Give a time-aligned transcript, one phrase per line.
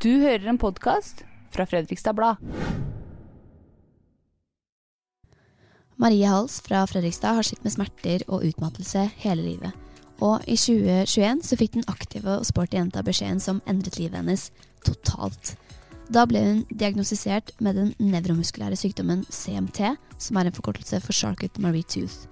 [0.00, 2.38] Du hører en podkast fra Fredrikstad Blad.
[6.00, 9.74] Marie Hals fra Fredrikstad har slitt med smerter og utmattelse hele livet.
[10.22, 14.46] Og i 2021 så fikk den aktive og sporty jenta beskjeden som endret livet hennes
[14.86, 15.56] totalt.
[16.08, 21.60] Da ble hun diagnostisert med den nevromuskulære sykdommen CMT, som er en forkortelse for Charcot
[21.60, 22.30] Marie Tooth.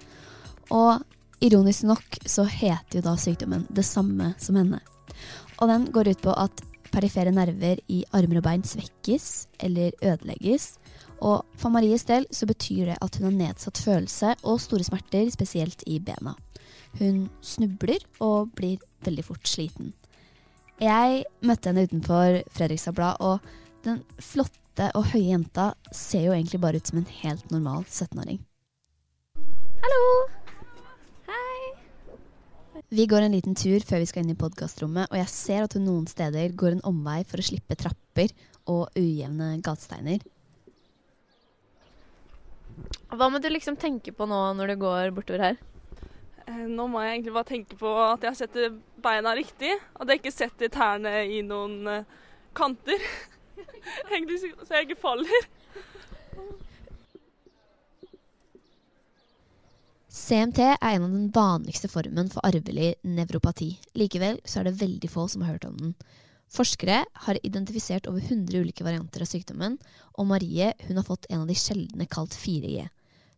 [0.71, 1.03] Og
[1.43, 4.81] ironisk nok så heter jo da sykdommen det samme som henne.
[5.61, 10.75] Og den går ut på at perifere nerver i armer og bein svekkes eller ødelegges.
[11.21, 15.29] Og for Maries del så betyr det at hun har nedsatt følelse og store smerter,
[15.33, 16.35] spesielt i bena.
[16.99, 19.93] Hun snubler og blir veldig fort sliten.
[20.81, 23.39] Jeg møtte henne utenfor Fredrikstad Blad, og
[23.85, 28.41] den flotte og høye jenta ser jo egentlig bare ut som en helt normal 17-åring.
[32.91, 35.75] Vi går en liten tur før vi skal inn i podkastrommet, og jeg ser at
[35.77, 38.33] hun noen steder går en omvei for å slippe trapper
[38.67, 40.19] og ujevne gatesteiner.
[43.15, 45.61] Hva må du liksom tenke på nå når du går bortover her?
[46.43, 49.71] Eh, Nå må jeg egentlig bare tenke på at jeg setter beina riktig.
[49.95, 52.13] At jeg ikke setter tærne i noen eh,
[52.59, 53.07] kanter.
[54.67, 55.47] så jeg ikke faller.
[60.11, 63.69] CMT er en av den vanligste formen for arvelig nevropati.
[63.95, 65.93] Likevel så er det veldig få som har hørt om den.
[66.51, 69.77] Forskere har identifisert over 100 ulike varianter av sykdommen,
[70.19, 72.89] og Marie hun har fått en av de sjeldne kalt 4G.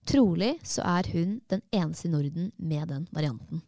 [0.09, 3.62] Trolig så er hun den eneste i Norden med den varianten.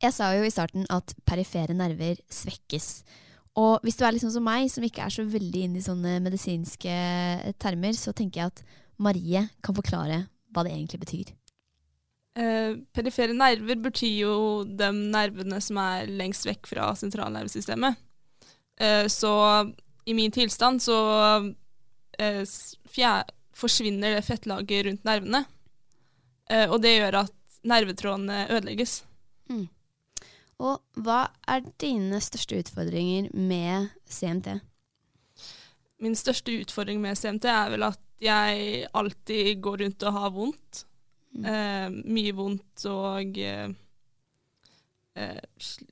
[0.00, 3.02] Jeg sa jo i starten at perifere nerver svekkes.
[3.60, 6.22] Og hvis du er liksom som meg, som ikke er så veldig inne i sånne
[6.24, 7.00] medisinske
[7.60, 10.24] termer, så tenker jeg at Marie kan forklare
[10.56, 11.36] hva det egentlig betyr.
[12.36, 14.34] Eh, perifere nerver betyr jo
[14.68, 17.96] de nervene som er lengst vekk fra sentralnervesystemet.
[18.80, 19.32] Eh, så
[20.04, 20.98] i min tilstand så
[22.18, 22.42] eh,
[23.56, 25.44] forsvinner det fettlaget rundt nervene.
[26.50, 29.00] Eh, og det gjør at nervetrådene ødelegges.
[30.62, 34.58] Og hva er dine største utfordringer med CMT?
[36.04, 40.84] Min største utfordring med CMT er vel at jeg alltid går rundt og har vondt.
[41.44, 43.68] Eh, mye vondt og eh,
[45.16, 45.40] eh,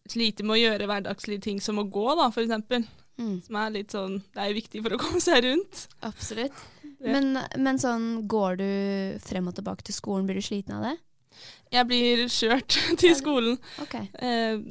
[0.09, 2.87] sliter med å gjøre hverdagslige ting som å gå, da, for eksempel.
[3.15, 3.37] Mm.
[3.44, 5.84] Som er litt sånn Det er jo viktig for å komme seg rundt.
[6.06, 6.56] Absolutt.
[7.05, 8.69] Men, men sånn, går du
[9.21, 10.94] frem og tilbake til skolen, blir du sliten av det?
[11.75, 13.59] Jeg blir kjørt til skolen.
[13.82, 14.06] Okay.
[14.25, 14.62] Eh,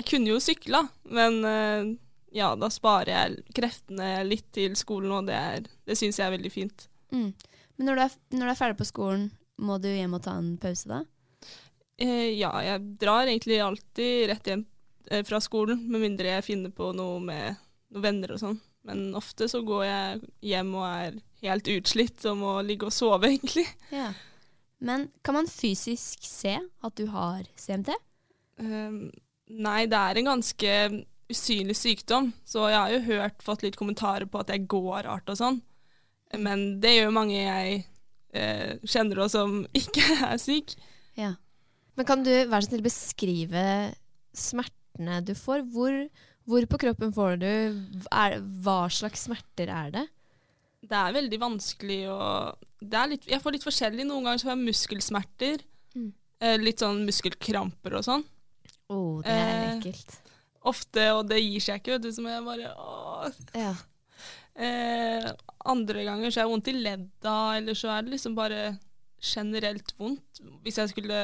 [0.00, 0.80] jeg kunne jo sykla,
[1.12, 1.90] men eh,
[2.38, 6.32] ja, da sparer jeg kreftene litt til skolen, og det, er- det syns jeg er
[6.38, 6.86] veldig fint.
[7.12, 7.28] Mm.
[7.76, 9.26] Men når du, er, når du er ferdig på skolen,
[9.62, 11.02] må du hjem og ta en pause da?
[12.00, 14.64] Eh, ja, jeg drar egentlig alltid rett hjem
[15.10, 17.60] eh, fra skolen, med mindre jeg finner på noe med
[17.94, 18.60] noen venner og sånn.
[18.84, 23.28] Men ofte så går jeg hjem og er helt utslitt og må ligge og sove,
[23.32, 23.66] egentlig.
[23.94, 24.10] Ja.
[24.84, 27.94] Men kan man fysisk se at du har CMT?
[28.60, 29.00] Eh,
[29.54, 30.76] nei, det er en ganske
[31.30, 35.30] usynlig sykdom, så jeg har jo hørt, fått litt kommentarer på at jeg går rart
[35.32, 35.62] og sånn.
[36.36, 37.84] Men det gjør mange jeg
[38.34, 40.76] eh, kjenner og som ikke er syk.
[41.18, 41.34] Ja.
[41.94, 43.64] Men kan du være så snill beskrive
[44.34, 45.62] smertene du får?
[45.74, 45.94] Hvor,
[46.48, 47.50] hvor på kroppen får du?
[48.10, 50.04] Er, hva slags smerter er det?
[50.84, 52.20] Det er veldig vanskelig å
[53.08, 54.04] litt, Jeg får litt forskjellig.
[54.04, 55.64] Noen ganger så får jeg muskelsmerter.
[55.94, 56.10] Mm.
[56.44, 58.26] Eh, litt sånn muskelkramper og sånn.
[58.92, 60.18] Å, det er Eh, ekkelt.
[60.64, 63.40] Ofte, og det gir seg ikke, vet du, så må jeg bare åh.
[63.56, 63.72] Ja.
[64.54, 65.24] Eh,
[65.66, 68.78] andre ganger så har jeg vondt i ledda, eller så er det liksom bare
[69.24, 70.42] generelt vondt.
[70.62, 71.20] Hvis jeg skulle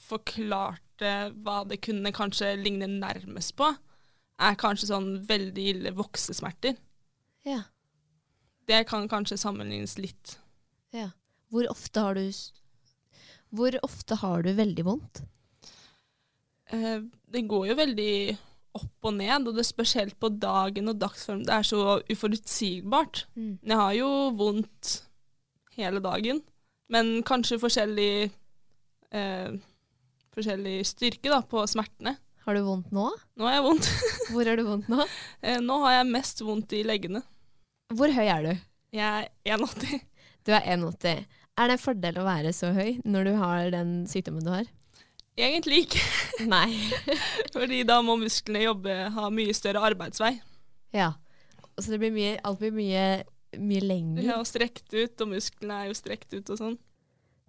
[0.00, 1.14] forklart det,
[1.44, 3.68] hva det kunne kanskje ligne nærmest på,
[4.40, 6.78] er kanskje sånn veldig ille voksesmerter.
[7.46, 7.62] ja.
[8.70, 10.36] Det kan kanskje sammenlignes litt.
[10.94, 11.08] Ja.
[11.50, 12.28] Hvor ofte har du
[13.50, 15.22] Hvor ofte har du veldig vondt?
[16.70, 18.38] Eh, det går jo veldig
[18.76, 21.42] opp og ned, og det er spesielt på dagen og dagsform.
[21.46, 23.24] Det er så uforutsigbart.
[23.34, 23.54] Mm.
[23.66, 24.92] Jeg har jo vondt
[25.78, 26.42] hele dagen,
[26.90, 28.12] men kanskje forskjellig
[29.14, 29.58] eh,
[30.34, 32.16] forskjellig styrke da, på smertene.
[32.46, 33.08] Har du vondt nå?
[33.36, 33.90] Nå har jeg vondt.
[34.32, 35.04] Hvor har du vondt nå?
[35.42, 37.22] Eh, nå har jeg mest vondt i leggene.
[37.96, 38.52] Hvor høy er du?
[38.96, 40.00] Jeg er 1,80.
[40.46, 41.24] Du er 1,80.
[41.60, 44.68] Er det en fordel å være så høy når du har den sykdommen du har?
[45.40, 46.04] Egentlig ikke.
[46.54, 46.68] Nei.
[47.54, 50.34] Fordi da må musklene jobbe, ha mye større arbeidsvei.
[50.96, 51.14] Ja.
[51.78, 53.04] Så det blir mye, alt blir mye,
[53.56, 54.22] mye lenger.
[54.26, 56.78] Ja, og strekt ut, og musklene er jo strekt ut og sånn.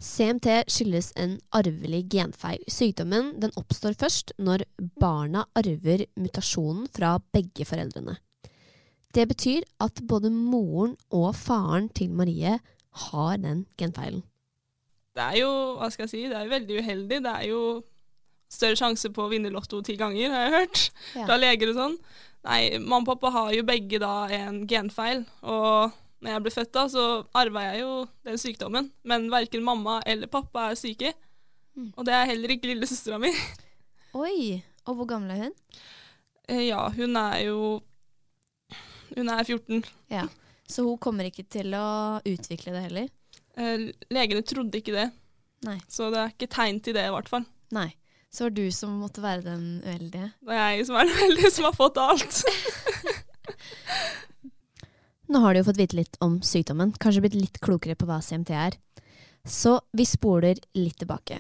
[0.02, 2.64] CMT skyldes en arvelig genfeil.
[2.66, 4.64] Sykdommen den oppstår først når
[4.98, 8.16] barna arver mutasjonen fra begge foreldrene.
[9.14, 12.58] Det betyr at både moren og faren til Marie
[13.06, 14.24] har den genfeilen.
[15.16, 17.18] Det er jo, hva skal jeg si, det er veldig uheldig.
[17.26, 17.62] Det er jo
[18.52, 20.84] større sjanse på å vinne Lotto ti ganger, har jeg hørt.
[21.16, 21.26] Ja.
[21.28, 21.98] Fra leger og sånn.
[22.48, 25.26] Nei, mamma og pappa har jo begge da en genfeil.
[25.44, 25.92] Og
[26.24, 27.06] når jeg ble født da, så
[27.38, 27.92] arva jeg jo
[28.28, 28.90] den sykdommen.
[29.08, 31.14] Men verken mamma eller pappa er syke.
[31.96, 33.32] Og det er heller ikke lillesøstera mi.
[34.18, 34.60] Oi.
[34.90, 35.56] Og hvor gammel er hun?
[36.50, 37.82] Eh, Ja, hun er jo
[39.16, 39.84] Hun er 14.
[40.10, 40.26] Ja.
[40.72, 43.10] Så hun kommer ikke til å utvikle det heller?
[43.58, 45.10] Eh, Legene trodde ikke det.
[45.68, 45.78] Nei.
[45.92, 47.46] Så det er ikke tegn til det, i hvert fall.
[47.76, 47.90] Nei.
[48.32, 50.30] Så var du som måtte være den uheldige?
[50.48, 52.40] Det er jeg som er den uheldige, som har fått alt.
[55.32, 58.20] Nå har du jo fått vite litt om sykdommen, kanskje blitt litt klokere på hva
[58.24, 58.76] CMT er.
[59.48, 61.40] Så vi spoler litt tilbake.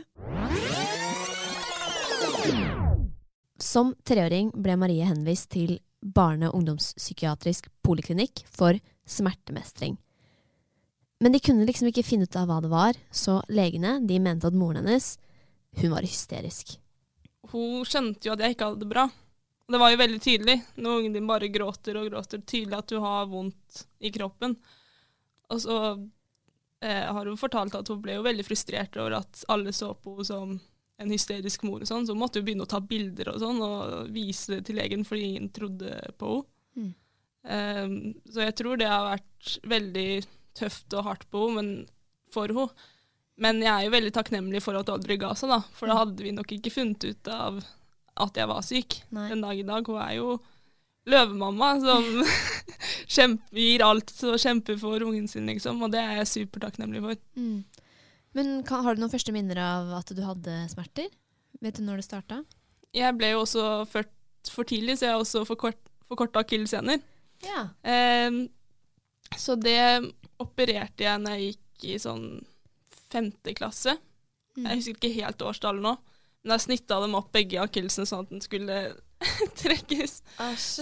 [3.62, 10.00] Som treåring ble Marie henvist til barne- og ungdomspsykiatrisk poliklinikk for smertemestring.
[11.22, 14.50] Men de kunne liksom ikke finne ut av hva det var, så legene de mente
[14.50, 15.14] at moren hennes
[15.78, 16.74] hun var hysterisk.
[17.52, 19.06] Hun skjønte jo at jeg ikke hadde det bra.
[19.72, 22.42] Det var jo veldig tydelig når ungen din bare gråter og gråter.
[22.42, 24.58] Tydelig at du har vondt i kroppen.
[25.52, 25.78] Og så
[26.82, 30.18] eh, har hun fortalt at hun ble jo veldig frustrert over at alle så på
[30.18, 30.58] henne som
[31.02, 33.62] en hysterisk mor og sånn, så hun måtte jo begynne å ta bilder og sånn
[33.66, 36.48] og vise det til legen fordi ingen trodde på henne.
[36.72, 36.92] Mm.
[37.42, 37.94] Um,
[38.30, 40.10] så jeg tror det har vært veldig
[40.58, 42.90] tøft og hardt på henne, men for henne.
[43.42, 45.62] Men jeg er jo veldig takknemlig for at hun aldri ga seg, da.
[45.78, 47.62] For da hadde vi nok ikke funnet ut av
[48.22, 49.30] at jeg var syk Nei.
[49.32, 49.88] den dag i dag.
[49.88, 50.36] Hun er jo
[51.10, 52.06] løvemamma som
[53.16, 55.82] kjemper, gir alt og kjemper for ungen sin, liksom.
[55.82, 57.22] Og det er jeg supertakknemlig for.
[57.40, 57.64] Mm.
[58.38, 61.10] Men kan, har du noen første minner av at du hadde smerter?
[61.62, 62.42] Vet du når det starta?
[62.96, 67.02] Jeg ble jo også født for tidlig, så jeg har også forkort, forkorta akillessener.
[67.46, 67.68] Ja.
[67.82, 68.44] Eh,
[69.38, 69.82] så det
[70.42, 72.26] opererte jeg når jeg gikk i sånn
[73.12, 73.98] femte klasse.
[74.58, 74.66] Mm.
[74.66, 75.96] Jeg husker ikke helt årstallet nå,
[76.42, 78.80] men jeg snitta dem opp begge akillesene sånn at den skulle
[79.62, 80.22] trekkes,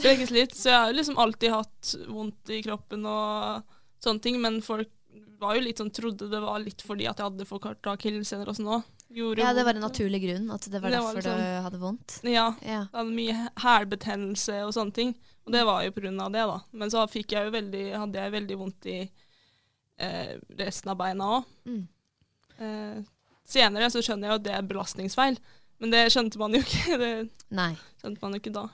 [0.02, 0.56] trekkes litt.
[0.58, 4.92] Så jeg har liksom alltid hatt vondt i kroppen og sånne ting, men folk
[5.40, 8.58] var jo litt sånn, trodde det var litt fordi at jeg hadde forkorta akillessener og
[8.58, 8.88] sånn òg.
[9.10, 10.52] Ja, det var en naturlig grunn.
[10.54, 12.20] At det var Det var derfor liksom- du hadde vondt.
[12.24, 12.56] Ja.
[12.62, 12.86] Ja.
[12.86, 15.16] Jeg hadde mye hælbetennelse og sånne ting.
[15.46, 15.92] Og det var jo
[16.22, 16.60] av det, da.
[16.72, 17.02] Men så
[17.32, 19.10] jeg veldig, hadde jeg veldig vondt i
[20.00, 21.46] eh, resten av beina òg.
[21.66, 21.88] Mm.
[22.60, 23.04] Eh,
[23.50, 25.40] senere så skjønner jeg jo at det er belastningsfeil,
[25.80, 26.98] men det skjønte man jo ikke.
[27.04, 27.74] Det Nei.
[28.02, 28.68] skjønte man jo ikke da.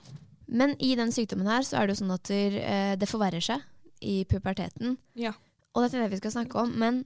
[0.47, 3.41] Men i den sykdommen her så er det jo sånn at der, eh, det forverrer
[3.41, 3.61] seg
[4.01, 4.97] i puberteten.
[5.15, 5.33] Ja.
[5.73, 6.73] Og dette er det vi skal snakke om.
[6.77, 7.05] Men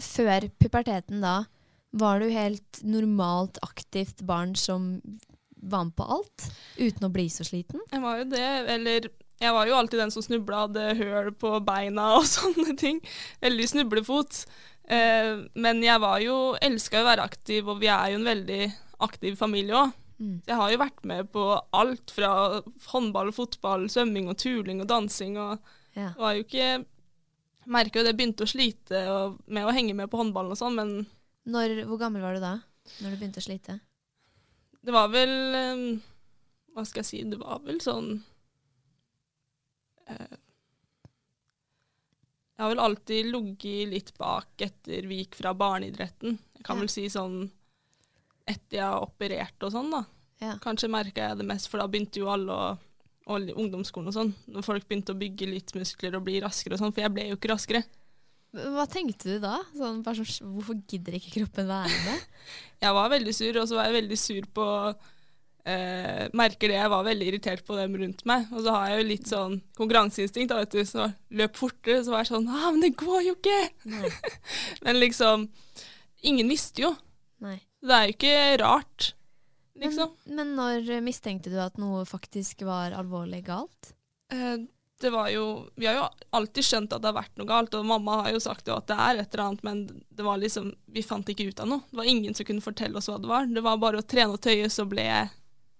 [0.00, 1.44] før puberteten da,
[1.92, 4.96] var du helt normalt aktivt barn som
[5.62, 6.48] var med på alt?
[6.78, 7.82] Uten å bli så sliten?
[7.92, 9.08] Jeg var jo det, eller
[9.42, 13.00] jeg var jo alltid den som snubla, hadde høl på beina og sånne ting.
[13.42, 14.44] Veldig snublefot.
[14.90, 18.62] Eh, men jeg var jo, elska å være aktiv, og vi er jo en veldig
[19.02, 19.98] aktiv familie òg.
[20.22, 20.34] Mm.
[20.46, 21.44] Jeg har jo vært med på
[21.74, 22.32] alt fra
[22.92, 25.38] håndball, fotball, svømming og turling og dansing.
[25.38, 25.58] og
[25.98, 26.12] Ja.
[26.16, 26.84] var jo ikke
[27.66, 29.00] Merker jo det begynte å slite
[29.46, 31.06] med å henge med på håndballen og sånn, men
[31.50, 32.52] Når, hvor gammel var du da?
[33.02, 33.80] Når du begynte å slite?
[34.82, 35.82] det var vel eh,
[36.74, 38.08] Hva skal jeg si Det var vel sånn
[40.10, 40.38] eh,
[42.56, 46.36] Jeg har vel alltid ligget litt bak etter vi gikk fra barneidretten.
[46.58, 46.80] Jeg kan Ja.
[46.84, 47.50] vel si sånn
[48.46, 50.02] etter jeg har operert og sånn, da.
[50.42, 50.56] Ja.
[50.62, 52.78] Kanskje merka jeg det mest, for da begynte jo alle å
[53.30, 56.80] og ungdomsskolen og sånn, når folk begynte å bygge litt muskler og bli raskere og
[56.82, 57.84] sånn, for jeg ble jo ikke raskere.
[58.52, 59.56] Hva tenkte du da?
[59.72, 62.28] Sånn, sånn, hvorfor gidder ikke kroppen være med?
[62.84, 64.64] Jeg var veldig sur, og så var jeg veldig sur på
[65.70, 68.48] eh, Merker det, jeg var veldig irritert på dem rundt meg.
[68.50, 70.82] Og så har jeg jo litt sånn konkurranseinstinkt, da, vet du.
[70.88, 71.06] Så
[71.38, 73.60] løp fortere, så var jeg sånn ah, men det går jo ikke!
[74.84, 75.46] Men liksom
[76.26, 76.92] Ingen visste jo.
[77.42, 77.56] Nei.
[77.82, 79.08] Det er jo ikke rart,
[79.82, 80.12] liksom.
[80.26, 83.94] Men, men når mistenkte du at noe faktisk var alvorlig galt?
[84.30, 84.62] Eh,
[85.02, 86.06] det var jo Vi har jo
[86.38, 88.88] alltid skjønt at det har vært noe galt, og mamma har jo sagt jo at
[88.90, 89.80] det er et eller annet, men
[90.10, 91.86] det var liksom Vi fant ikke ut av noe.
[91.90, 93.48] Det var ingen som kunne fortelle oss hva det var.
[93.50, 95.32] Det var bare å trene og tøye, så ble jeg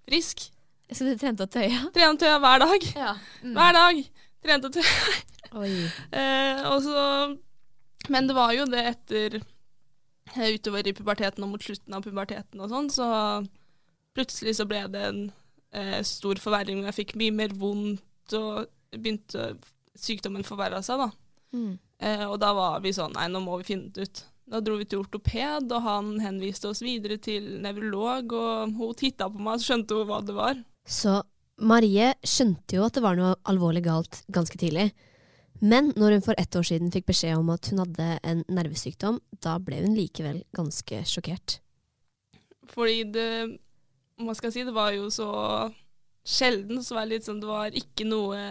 [0.08, 0.48] frisk.
[0.92, 1.86] Så du trente og tøya?
[1.94, 2.86] Trene og tøya hver dag.
[2.98, 3.14] Ja.
[3.40, 3.54] Mm.
[3.56, 4.02] Hver dag.
[4.44, 5.14] Trente og tøya.
[5.62, 5.72] Oi.
[6.22, 7.02] Eh, og så,
[8.12, 12.60] men det var jo det etter eh, utover i puberteten og mot slutten av puberteten
[12.60, 13.06] og sånn, så
[14.16, 15.22] plutselig så ble det en
[15.72, 16.82] eh, stor forverring.
[16.82, 19.54] og Jeg fikk mye mer vondt, og begynte
[19.98, 21.10] sykdommen forverra seg, da.
[21.52, 21.72] Mm.
[22.02, 24.24] Eh, og da var vi sånn, nei, nå må vi finne det ut.
[24.52, 29.30] Da dro vi til ortoped, og han henviste oss videre til nevrolog, og hun titta
[29.30, 30.58] på meg, så skjønte hun hva det var.
[30.84, 31.20] Så
[31.62, 34.90] Marie skjønte jo at det var noe alvorlig galt ganske tidlig.
[35.62, 39.20] Men når hun for ett år siden fikk beskjed om at hun hadde en nervesykdom,
[39.44, 41.60] da ble hun likevel ganske sjokkert.
[42.72, 43.28] Fordi det
[44.22, 45.28] Hva skal jeg si, det var jo så
[46.26, 48.42] sjelden, så var det litt sånn Det var ikke noe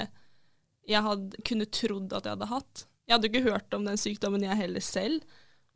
[0.90, 2.86] jeg hadde, kunne trodd at jeg hadde hatt.
[3.08, 5.24] Jeg hadde ikke hørt om den sykdommen jeg heller selv.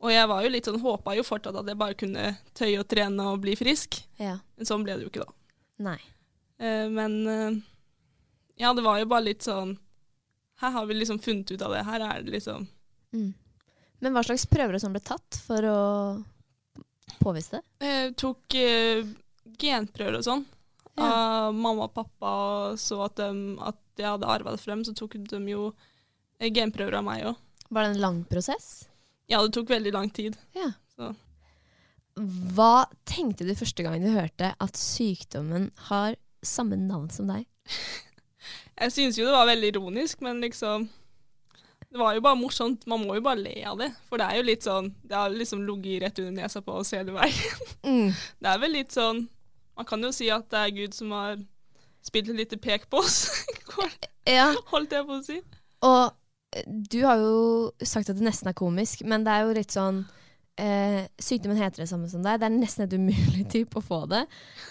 [0.04, 2.24] Og jeg var jo litt sånn, håpa jo fortsatt at jeg bare kunne
[2.56, 3.96] tøye og trene og bli frisk.
[4.20, 4.34] Ja.
[4.56, 5.32] Men sånn ble det jo ikke, da.
[5.86, 5.98] Nei.
[6.60, 7.56] Eh, men eh,
[8.60, 9.74] ja, det var jo bare litt sånn
[10.62, 11.82] Her har vi liksom funnet ut av det.
[11.84, 12.66] Her er det liksom
[13.14, 13.32] Mm.
[14.02, 15.76] Men hva slags prøver sånn ble tatt for å
[17.22, 17.62] påvise det?
[17.86, 19.04] eh, Tok eh,
[19.62, 20.42] genprøver og sånn.
[20.96, 22.32] Av mamma og pappa
[22.80, 25.70] så at, de, at jeg hadde arva det frem, så tok de jo
[26.40, 27.36] genprøver av meg òg.
[27.68, 28.86] Var det en lang prosess?
[29.26, 30.36] Ja, det tok veldig lang tid.
[30.54, 30.70] Ja.
[30.94, 31.10] Så.
[32.56, 37.44] Hva tenkte du første gang du hørte at sykdommen har samme navn som deg?
[38.80, 40.86] Jeg synes jo det var veldig ironisk, men liksom
[41.88, 42.84] Det var jo bare morsomt.
[42.86, 43.88] Man må jo bare le av det.
[44.08, 46.92] For det er jo litt sånn Det har liksom ligget rett under nesa på oss
[46.94, 47.64] hele veien.
[47.82, 48.12] Mm.
[48.42, 49.26] Det er vel litt sånn
[49.76, 51.36] Man kan jo si at det er Gud som har
[52.06, 53.26] spilt et lite pek på oss.
[54.26, 54.48] Ja.
[54.72, 55.36] Holdt jeg på å si.
[55.86, 59.52] Og eh, du har jo sagt at det nesten er komisk, men det er jo
[59.54, 60.00] litt sånn
[60.58, 62.40] eh, Sykdommen heter det samme som deg.
[62.42, 64.24] Det er nesten et umulig type å få det,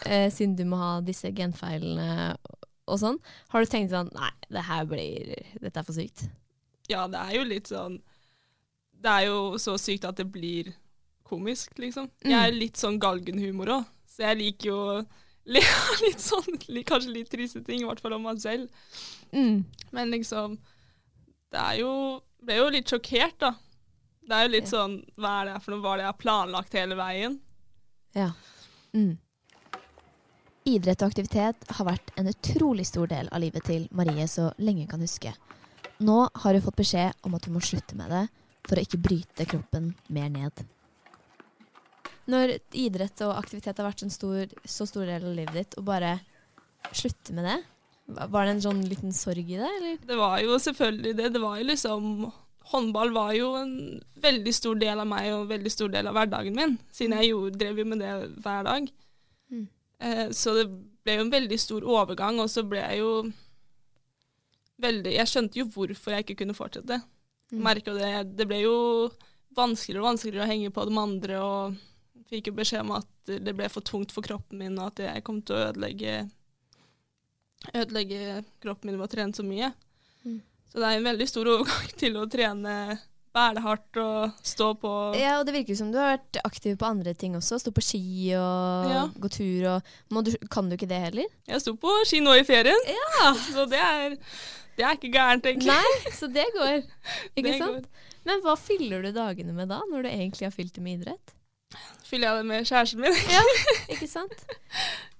[0.09, 2.35] eh, siden du må ha disse genfeilene
[2.85, 3.21] og sånn.
[3.53, 5.31] Har du tenkt sånn Nei, det her blir
[5.61, 6.27] Dette er for sykt.
[6.91, 7.95] Ja, det er jo litt sånn
[8.91, 10.73] Det er jo så sykt at det blir
[11.25, 12.11] komisk, liksom.
[12.21, 14.95] Jeg er litt sånn galgenhumor òg, så jeg liker jo å
[15.45, 18.69] le av litt sånn Kanskje litt triste ting, i hvert fall om meg selv.
[19.35, 19.65] Mm.
[19.93, 20.57] Men liksom
[21.51, 21.91] Det er jo
[22.45, 23.51] Ble jo litt sjokkert, da.
[24.25, 25.83] Det er jo litt sånn Hva er det for noe?
[25.83, 27.37] Hva er det jeg har planlagt hele veien?
[28.15, 28.31] Ja.
[28.95, 29.17] Mm.
[30.65, 34.85] Idrett og aktivitet har vært en utrolig stor del av livet til Marie så lenge
[34.85, 35.33] hun kan huske.
[36.01, 38.23] Nå har hun fått beskjed om at hun må slutte med det
[38.65, 40.63] for å ikke bryte kroppen mer ned.
[42.31, 45.85] Når idrett og aktivitet har vært en stor, så stor del av livet ditt, og
[45.89, 46.15] bare
[46.95, 47.59] slutte med det,
[48.05, 50.01] var det en sånn liten sorg i det, eller?
[50.05, 51.29] Det var jo selvfølgelig det.
[51.33, 52.09] Det var jo liksom
[52.65, 53.73] Håndball var jo en
[54.17, 57.29] veldig stor del av meg og en veldig stor del av hverdagen min, siden jeg
[57.29, 58.87] gjorde, drev jo med det hver dag.
[59.53, 59.67] Mm.
[60.01, 60.63] Eh, så det
[61.05, 63.11] ble jo en veldig stor overgang, og så ble jeg jo
[64.81, 66.97] veldig Jeg skjønte jo hvorfor jeg ikke kunne fortsette.
[67.53, 67.61] Mm.
[67.67, 68.09] Merka det.
[68.35, 68.77] Det ble jo
[69.55, 71.77] vanskeligere og vanskeligere å henge på de andre, og
[72.31, 75.23] fikk jo beskjed om at det ble for tungt for kroppen min, og at jeg
[75.27, 76.15] kom til å ødelegge
[77.73, 79.71] ødelegge kroppen min ved å trene så mye.
[80.25, 80.39] Mm.
[80.71, 82.73] Så det er en veldig stor overgang til å trene
[83.35, 84.89] bælehardt og stå på
[85.19, 87.57] Ja, og det virker som du har vært aktiv på andre ting også.
[87.59, 88.01] Stå på ski
[88.37, 89.01] og Ja.
[89.11, 91.27] gå tur og du, Kan du ikke det heller?
[91.49, 92.79] Jeg sto på ski nå i ferien,
[93.51, 94.15] så det er,
[94.77, 95.73] det er ikke gærent, egentlig.
[95.75, 96.77] Nei, så det går.
[97.35, 97.89] Ikke Det sant?
[98.25, 101.35] Men hva fyller du dagene med da, når du egentlig har fylt det med idrett?
[102.05, 103.15] Fyller jeg det med kjæresten min?
[103.33, 103.43] Ja,
[103.95, 104.45] ikke sant?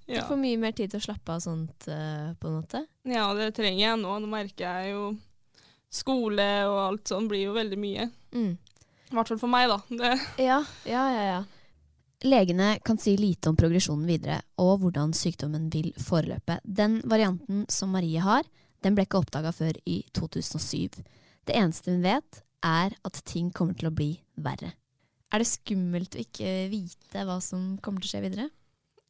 [0.05, 2.83] Du får mye mer tid til å slappe av sånt, uh, på en måte.
[3.09, 4.19] ja, det trenger jeg nå.
[4.21, 5.15] Nå merker jeg jo
[5.95, 8.09] Skole og alt sånn blir jo veldig mye.
[8.35, 8.53] Mm.
[9.09, 9.77] I hvert fall for meg, da.
[9.89, 10.11] Det,
[10.43, 11.43] Ja, ja, ja, ja.
[12.25, 16.57] Legene kan si lite om progresjonen videre, og hvordan sykdommen vil foreløpe.
[16.63, 18.47] Den varianten som Marie har,
[18.83, 21.03] den ble ikke oppdaga før i 2007.
[21.45, 24.09] Det eneste hun vet, er at ting kommer til å bli
[24.41, 24.73] verre.
[25.35, 28.51] Er det skummelt å ikke vite hva som kommer til å skje videre?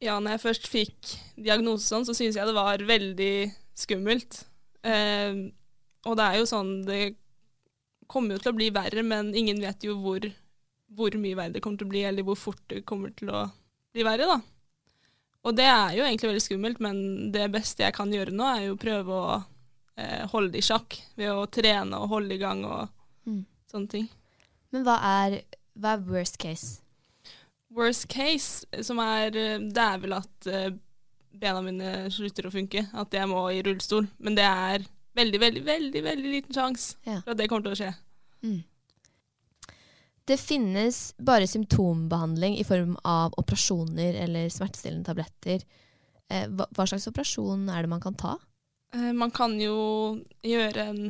[0.03, 3.29] ja, når jeg først fikk diagnose sånn, så syntes jeg det var veldig
[3.79, 4.41] skummelt.
[4.85, 5.37] Eh,
[6.05, 7.15] og det er jo sånn Det
[8.11, 10.27] kommer jo til å bli verre, men ingen vet jo hvor,
[10.93, 13.45] hvor mye verre det kommer til å bli, eller hvor fort det kommer til å
[13.95, 14.37] bli verre, da.
[15.45, 18.67] Og det er jo egentlig veldig skummelt, men det beste jeg kan gjøre nå, er
[18.67, 19.33] jo å prøve å
[19.97, 22.91] eh, holde det i sjakk ved å trene og holde i gang og
[23.25, 23.41] Mm.
[23.71, 24.03] sånne ting.
[24.69, 25.39] Men hva er,
[25.75, 26.81] hva er worst case?
[27.75, 30.69] Worst case, som er eh, Det er vel at eh,
[31.35, 32.85] bena mine slutter å funke.
[32.93, 34.07] At jeg må i rullestol.
[34.19, 37.19] Men det er veldig, veldig, veldig veldig liten sjanse Ja.
[37.21, 37.91] for at det kommer til å skje.
[38.45, 38.63] Mm.
[40.25, 45.65] Det finnes bare symptombehandling i form av operasjoner eller smertestillende tabletter
[46.33, 48.35] Eh, hva, slags operasjon er det man kan ta?
[48.95, 49.75] Eh, man kan jo
[50.45, 51.01] gjøre en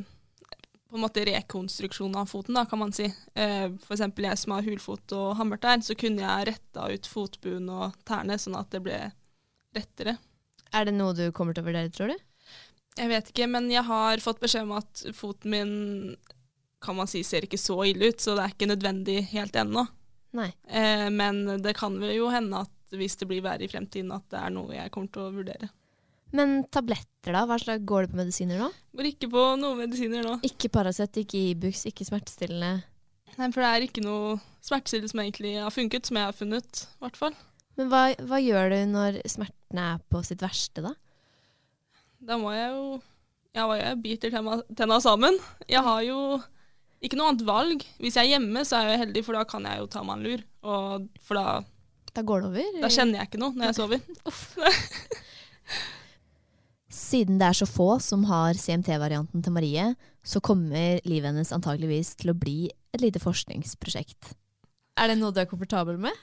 [0.90, 3.08] på en måte rekonstruksjon av foten, da, kan man si.
[3.34, 7.98] Eh, eksempel jeg som har hulfot og hammertær, så kunne jeg retta ut fotbuen og
[8.08, 9.00] tærne sånn at det ble
[9.76, 10.18] rettere.
[10.76, 12.18] Er det noe du kommer til å vurdere, tror du?
[12.96, 15.74] Jeg vet ikke, men jeg har fått beskjed om at foten min
[16.86, 19.88] kan man si ser ikke så ille ut, så det er ikke nødvendig helt ennå.
[20.68, 24.28] Eh, men det kan vel jo hende at hvis det blir verre i fremtiden, at
[24.32, 25.72] det er noe jeg kommer til å vurdere.
[26.34, 27.46] Men tabletter, da?
[27.48, 28.70] Hva slags Går du på medisiner nå?
[28.98, 30.38] Går ikke på noen medisiner nå.
[30.48, 32.84] Ikke Paracet, ikke Ibux, ikke smertestillende?
[33.36, 36.86] Nei, for det er ikke noe smertestillende som egentlig har funket, som jeg har funnet,
[36.88, 37.36] i hvert fall.
[37.76, 40.94] Men hva, hva gjør du når smertene er på sitt verste, da?
[42.26, 42.86] Da må jeg jo
[43.56, 44.02] Ja, hva gjør jeg?
[44.04, 45.38] Biter tenna, tenna sammen.
[45.72, 46.20] Jeg har jo
[47.04, 47.84] ikke noe annet valg.
[48.02, 50.18] Hvis jeg er hjemme, så er jeg heldig, for da kan jeg jo ta meg
[50.18, 50.46] en lur.
[50.66, 51.46] Og for da
[52.16, 52.80] Da går det over?
[52.84, 54.00] Da kjenner jeg ikke noe når jeg sover.
[57.06, 59.92] Siden det er så få som har CMT-varianten til Marie,
[60.26, 64.34] så kommer livet hennes antageligvis til å bli et lite forskningsprosjekt.
[64.98, 66.16] Er det noe du er komfortabel med?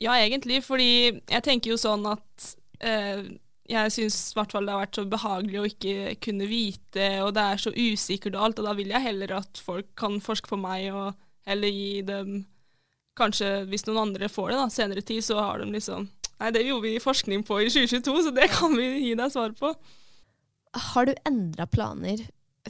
[0.00, 2.48] Ja, egentlig, fordi jeg tenker jo sånn at
[2.82, 3.26] eh,
[3.70, 7.34] jeg syns i hvert fall det har vært så behagelig å ikke kunne vite, og
[7.36, 10.50] det er så usikkert og alt, og da vil jeg heller at folk kan forske
[10.50, 11.14] på meg, og
[11.48, 12.34] heller gi dem
[13.14, 16.08] Kanskje hvis noen andre får det da, senere tid, så har de liksom
[16.40, 19.50] Nei, det gjorde vi forskning på i 2022, så det kan vi gi deg svar
[19.58, 19.68] på.
[20.90, 22.18] Har du endra planer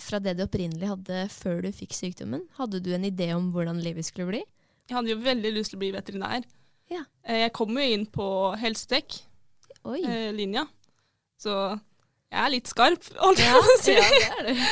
[0.03, 2.43] fra det du opprinnelig hadde før du fikk sykdommen?
[2.59, 4.43] Hadde du en idé om hvordan livet skulle bli?
[4.91, 6.43] Jeg hadde jo veldig lyst til å bli veterinær.
[6.93, 7.03] Ja.
[7.25, 8.27] Eh, Jeg kom jo inn på
[8.61, 10.65] helsetek-linja,
[11.41, 11.55] så
[12.35, 13.93] jeg er litt skarp, holdt jeg på å si.
[13.97, 14.57] ja, det er det.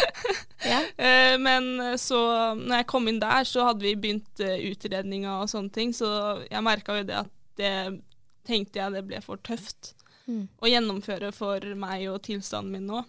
[0.62, 0.76] Ja.
[0.94, 1.64] Eh, Men
[1.98, 2.18] så
[2.54, 6.06] når jeg kom inn der, så hadde vi begynt eh, utredninga og sånne ting, så
[6.46, 7.72] jeg merka jo det at det
[8.46, 10.44] tenkte jeg det ble for tøft Mm.
[10.62, 13.00] å gjennomføre for meg og tilstanden min nå.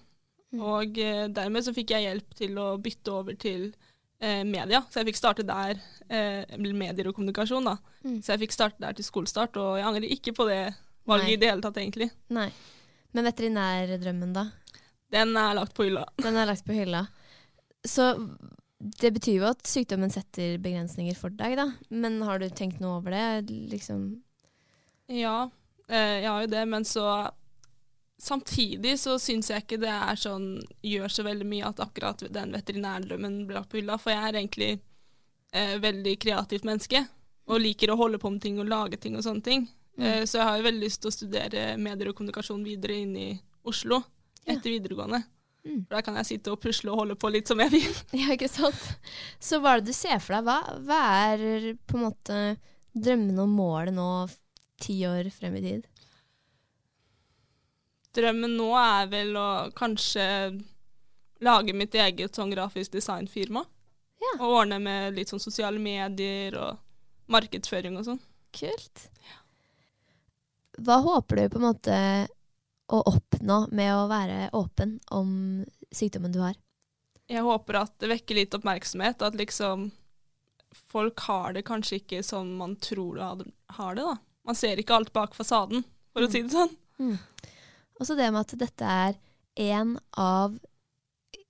[0.58, 3.68] Og eh, dermed så fikk jeg hjelp til å bytte over til
[4.20, 5.78] eh, media, så jeg fikk starte der,
[6.10, 7.76] eh, medier og kommunikasjon, da.
[8.02, 8.18] Mm.
[8.18, 10.60] Så jeg fikk starte der til skolestart, og jeg angrer ikke på det
[11.06, 11.36] valget Nei.
[11.36, 12.10] i det hele tatt, egentlig.
[12.34, 12.48] Nei.
[13.14, 14.48] Men veterinærdrømmen, da?
[15.14, 16.08] Den er lagt på hylla.
[16.18, 17.06] Den er lagt på hylla.
[17.86, 18.10] Så
[18.82, 21.70] det betyr jo at sykdommen setter begrensninger for deg, da.
[21.94, 23.54] Men har du tenkt noe over det?
[23.70, 24.08] Liksom
[25.12, 25.50] Ja,
[25.90, 27.08] eh, jeg har jo det, men så
[28.24, 32.54] Samtidig så syns jeg ikke det er sånn gjør så veldig mye at akkurat den
[32.56, 34.70] veterinærdrømmen blir lagt på hylla, for jeg er egentlig
[35.52, 37.02] eh, veldig kreativt menneske
[37.52, 39.66] og liker å holde på med ting og lage ting og sånne ting.
[40.00, 43.18] Eh, så jeg har jo veldig lyst til å studere medier og kommunikasjon videre inn
[43.20, 43.28] i
[43.68, 44.00] Oslo
[44.46, 45.20] etter videregående.
[45.64, 45.82] Mm.
[45.86, 48.00] For der kan jeg sitte og pusle og holde på litt som jeg vil.
[48.22, 48.88] Ja, ikke sant?
[49.40, 50.48] Så hva er det du ser for deg?
[50.48, 51.02] Hva, hva
[51.34, 52.40] er på en måte
[52.94, 54.10] drømmene og målet nå
[54.84, 55.88] ti år frem i tid?
[58.14, 60.26] Drømmen nå er vel å kanskje
[61.44, 63.64] lage mitt eget sånn grafisk designfirma.
[64.24, 64.34] Ja.
[64.40, 66.78] Og ordne med litt sånn sosiale medier og
[67.34, 68.22] markedsføring og sånn.
[68.54, 69.08] Kult.
[70.84, 71.98] Hva håper du på en måte
[72.94, 75.34] å oppnå med å være åpen om
[75.94, 76.56] sykdommen du har?
[77.32, 79.90] Jeg håper at det vekker litt oppmerksomhet, at liksom
[80.74, 84.18] folk har det kanskje ikke som man tror de har det, da.
[84.48, 86.74] Man ser ikke alt bak fasaden, for å si det sånn.
[87.00, 87.16] Mm.
[88.00, 89.18] Og så det med at dette er
[89.64, 90.58] en av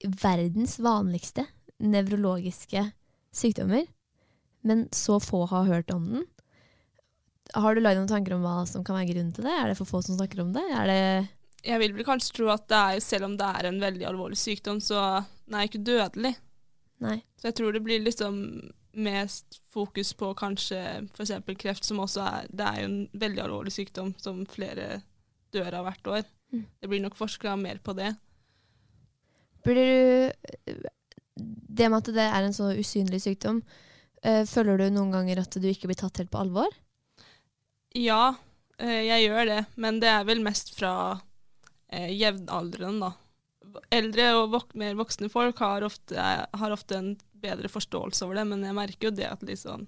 [0.04, 1.46] verdens vanligste
[1.84, 2.84] nevrologiske
[3.34, 3.88] sykdommer,
[4.64, 6.28] men så få har hørt om den.
[7.54, 9.54] Har du lagd noen tanker om hva som kan være grunnen til det?
[9.54, 10.64] Er det for få som snakker om det?
[10.74, 11.02] Er det
[11.68, 14.40] Jeg vil vel kanskje tro at det er, selv om det er en veldig alvorlig
[14.40, 16.34] sykdom, så den er ikke dødelig.
[17.04, 17.18] Nei.
[17.40, 18.40] Så jeg tror det blir liksom
[18.94, 20.80] mest fokus på kanskje
[21.14, 21.34] f.eks.
[21.60, 25.02] kreft, som også er Det er jo en veldig alvorlig sykdom som flere
[25.54, 26.30] dør av hvert år.
[26.54, 26.66] Mm.
[26.82, 28.14] Det blir nok forska mer på det.
[29.64, 30.90] Blir du
[31.36, 33.64] Det med at det er en så usynlig sykdom,
[34.22, 36.70] eh, føler du noen ganger at du ikke blir tatt helt på alvor?
[37.98, 38.36] Ja,
[38.78, 40.94] eh, jeg gjør det, men det er vel mest fra
[41.90, 43.23] eh, jevnaldrende, da.
[43.94, 48.48] Eldre og vok mer voksne folk har ofte, har ofte en bedre forståelse over det,
[48.50, 49.88] men jeg merker jo det at liksom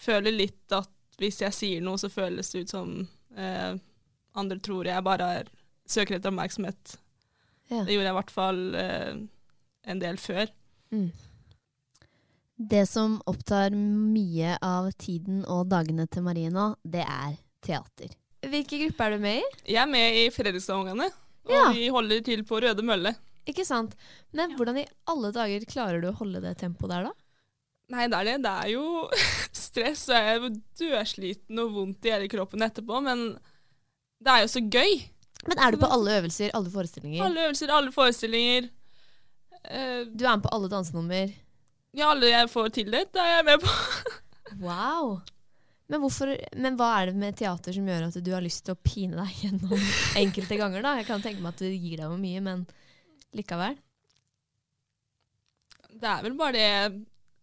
[0.00, 0.88] Føler litt at
[1.20, 2.92] hvis jeg sier noe, så føles det ut som
[3.36, 3.74] eh,
[4.40, 5.50] andre tror jeg bare er,
[5.84, 6.94] søker etter oppmerksomhet.
[7.68, 7.82] Ja.
[7.84, 9.18] Det gjorde jeg i hvert fall eh,
[9.92, 10.48] en del før.
[10.96, 11.10] Mm.
[12.72, 18.16] Det som opptar mye av tiden og dagene til Marie nå, det er teater.
[18.40, 19.46] Hvilke grupper er du med i?
[19.74, 21.10] Jeg er med i Fredrikstad-ungene,
[21.46, 21.72] og Ja.
[21.72, 23.14] vi holder til på Røde Mølle.
[23.48, 23.94] Ikke sant?
[24.36, 27.12] Men hvordan i alle dager klarer du å holde det tempoet der, da?
[27.90, 28.34] Nei, det er det.
[28.44, 29.08] Det er jo
[29.64, 33.38] stress, og jeg er dødsliten og vondt i hele kroppen etterpå, men
[34.22, 35.00] Det er jo så gøy.
[35.48, 37.24] Men er du på alle øvelser, alle forestillinger?
[37.24, 38.68] Alle øvelser, alle forestillinger.
[39.64, 41.32] Eh, Du er med på alle dansenummer?
[41.96, 43.72] ja, alle jeg får tildelt, er jeg med på.
[44.60, 45.20] Wow!
[45.90, 48.76] Men, hvorfor, men hva er det med teater som gjør at du har lyst til
[48.76, 49.72] å pine deg gjennom
[50.22, 50.84] enkelte ganger?
[50.86, 50.92] da?
[51.00, 52.62] Jeg kan tenke meg at det gir deg jo mye, men
[53.34, 53.74] likevel.
[55.90, 57.00] Det er vel bare det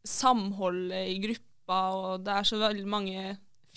[0.07, 3.25] samholdet i gruppa, og det er så veldig mange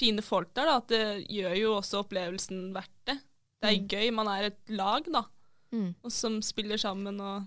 [0.01, 3.19] fine folk der, da, at det gjør jo også opplevelsen verdt det.
[3.61, 3.89] Det er Mm.
[3.93, 4.13] gøy.
[4.17, 5.25] Man er et lag, da,
[5.73, 5.95] Mm.
[6.03, 7.45] og som spiller sammen og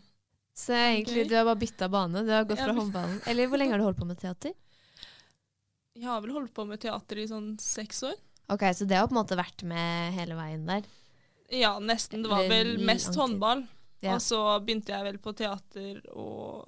[0.56, 1.30] Så egentlig Gøy.
[1.30, 2.22] du har bare bytta bane?
[2.24, 2.74] Du har gått fra ja.
[2.78, 4.54] håndballen Eller hvor lenge har du holdt på med teater?
[5.94, 8.18] Jeg har vel holdt på med teater i sånn seks år.
[8.52, 10.88] Ok, Så det har på en måte vært med hele veien der?
[11.54, 12.24] Ja, nesten.
[12.26, 13.64] Det var vel mest håndball.
[14.04, 14.16] Ja.
[14.16, 16.66] Og så begynte jeg vel på teater og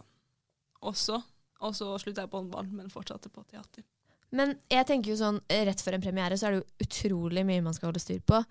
[0.85, 1.19] også.
[1.65, 3.83] Og så slutta jeg på håndball, men fortsatte på teater.
[4.35, 7.63] Men jeg tenker jo sånn, rett før en premiere så er det jo utrolig mye
[7.65, 8.41] man skal holde styr på.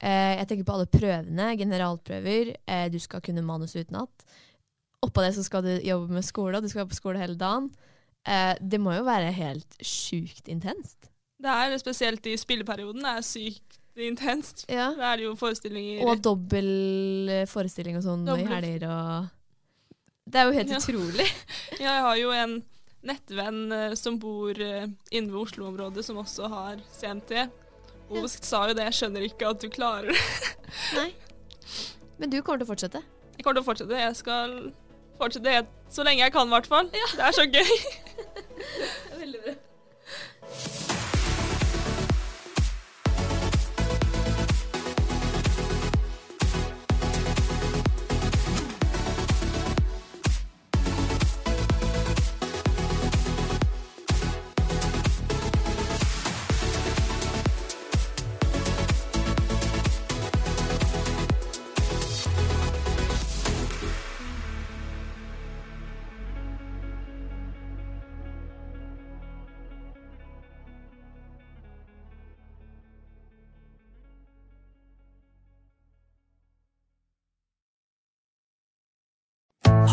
[0.00, 2.54] Eh, jeg tenker på alle prøvene, generalprøver.
[2.66, 4.26] Eh, du skal kunne manus utenat.
[5.04, 7.36] Oppå det så skal du jobbe med skole, og du skal være på skole hele
[7.40, 7.70] dagen.
[8.26, 11.10] Eh, det må jo være helt sjukt intenst.
[11.44, 14.64] Det er spesielt i spilleperioden det er sykt intenst.
[14.72, 14.88] Ja.
[14.96, 19.28] Da er det jo forestillinger Og dobbel eh, forestilling og sånn i helger og
[20.24, 20.80] Det er jo helt Ja.
[20.80, 21.26] utrolig.
[21.82, 22.54] Ja, jeg har jo en
[23.04, 27.44] nettvenn eh, som bor eh, inne ved Oslo-området, som også har CMT.
[28.14, 30.54] Og sa jo det, jeg skjønner ikke at du klarer det.
[30.96, 31.10] Nei.
[32.18, 33.00] Men du kommer til å fortsette?
[33.36, 34.00] Jeg kommer til å fortsette.
[34.00, 34.56] Jeg skal
[35.20, 36.90] fortsette helt, så lenge jeg kan, i hvert fall.
[36.92, 37.70] Det er så gøy.
[39.20, 39.54] Veldig bra.